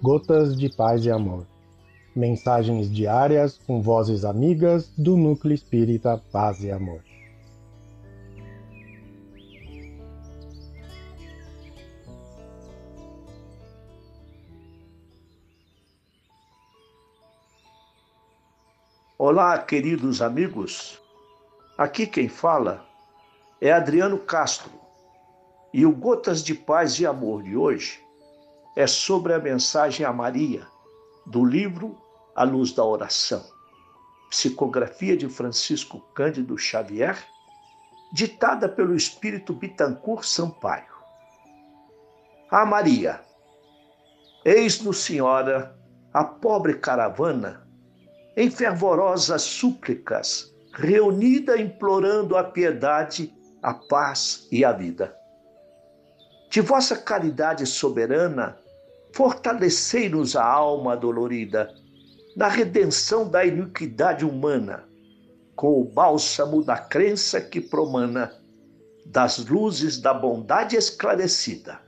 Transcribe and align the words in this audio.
Gotas 0.00 0.56
de 0.56 0.68
Paz 0.68 1.04
e 1.04 1.10
Amor. 1.10 1.44
Mensagens 2.14 2.88
diárias 2.88 3.58
com 3.66 3.82
vozes 3.82 4.24
amigas 4.24 4.92
do 4.96 5.16
Núcleo 5.16 5.52
Espírita 5.52 6.22
Paz 6.30 6.62
e 6.62 6.70
Amor. 6.70 7.02
Olá, 19.18 19.58
queridos 19.58 20.22
amigos. 20.22 21.02
Aqui 21.76 22.06
quem 22.06 22.28
fala 22.28 22.86
é 23.60 23.72
Adriano 23.72 24.16
Castro. 24.16 24.70
E 25.74 25.84
o 25.84 25.90
Gotas 25.90 26.44
de 26.44 26.54
Paz 26.54 27.00
e 27.00 27.04
Amor 27.04 27.42
de 27.42 27.56
hoje 27.56 28.07
é 28.78 28.86
sobre 28.86 29.34
a 29.34 29.40
mensagem 29.40 30.06
a 30.06 30.12
Maria, 30.12 30.64
do 31.26 31.44
livro 31.44 32.00
A 32.32 32.44
Luz 32.44 32.70
da 32.70 32.84
Oração, 32.84 33.44
psicografia 34.30 35.16
de 35.16 35.28
Francisco 35.28 35.98
Cândido 36.14 36.56
Xavier, 36.56 37.18
ditada 38.12 38.68
pelo 38.68 38.94
Espírito 38.94 39.52
Bitancourt 39.52 40.22
Sampaio. 40.22 40.94
A 42.52 42.64
Maria, 42.64 43.20
eis-nos, 44.44 44.98
Senhora, 44.98 45.76
a 46.14 46.22
pobre 46.22 46.74
caravana, 46.74 47.68
em 48.36 48.48
fervorosas 48.48 49.42
súplicas, 49.42 50.54
reunida 50.72 51.60
implorando 51.60 52.36
a 52.36 52.44
piedade, 52.44 53.34
a 53.60 53.74
paz 53.74 54.46
e 54.52 54.64
a 54.64 54.70
vida. 54.70 55.16
De 56.48 56.60
vossa 56.60 56.96
caridade 56.96 57.66
soberana, 57.66 58.56
fortalecei-nos 59.18 60.36
a 60.36 60.44
alma 60.44 60.96
dolorida 60.96 61.74
na 62.36 62.46
redenção 62.46 63.28
da 63.28 63.44
iniquidade 63.44 64.24
humana, 64.24 64.88
com 65.56 65.80
o 65.80 65.84
bálsamo 65.84 66.62
da 66.62 66.78
crença 66.78 67.40
que 67.40 67.60
promana 67.60 68.32
das 69.04 69.38
luzes 69.38 69.98
da 69.98 70.14
bondade 70.14 70.76
esclarecida. 70.76 71.80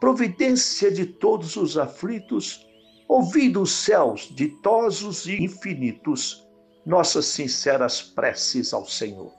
Providência 0.00 0.90
de 0.90 1.04
todos 1.04 1.56
os 1.56 1.76
aflitos, 1.76 2.66
ouvindo 3.06 3.60
os 3.60 3.72
céus 3.72 4.32
ditosos 4.34 5.26
e 5.26 5.44
infinitos, 5.44 6.42
nossas 6.86 7.26
sinceras 7.26 8.00
preces 8.00 8.72
ao 8.72 8.86
Senhor. 8.86 9.30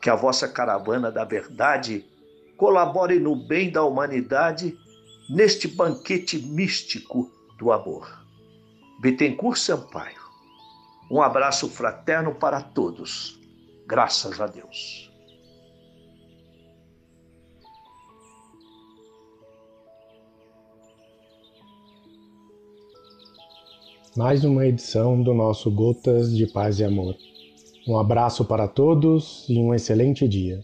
Que 0.00 0.08
a 0.08 0.14
vossa 0.14 0.46
caravana 0.46 1.10
da 1.10 1.24
verdade 1.24 2.06
colabore 2.56 3.18
no 3.18 3.34
bem 3.34 3.68
da 3.68 3.82
humanidade 3.82 4.78
neste 5.28 5.68
banquete 5.68 6.38
místico 6.38 7.30
do 7.58 7.72
amor. 7.72 8.22
Bittencourt 9.00 9.58
Sampaio. 9.58 10.20
Um 11.10 11.20
abraço 11.20 11.68
fraterno 11.68 12.34
para 12.34 12.60
todos. 12.60 13.38
Graças 13.86 14.40
a 14.40 14.46
Deus. 14.46 15.10
Mais 24.16 24.44
uma 24.44 24.66
edição 24.66 25.22
do 25.22 25.32
nosso 25.32 25.70
Gotas 25.70 26.36
de 26.36 26.46
Paz 26.46 26.78
e 26.78 26.84
Amor. 26.84 27.16
Um 27.88 27.98
abraço 27.98 28.44
para 28.44 28.68
todos 28.68 29.46
e 29.48 29.58
um 29.58 29.74
excelente 29.74 30.28
dia. 30.28 30.62